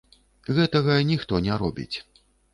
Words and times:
Гэтага 0.59 0.95
ніхто 1.11 1.43
не 1.49 1.61
робіць. 1.61 1.97